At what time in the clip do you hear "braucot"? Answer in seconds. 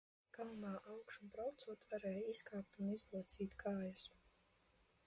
1.35-1.85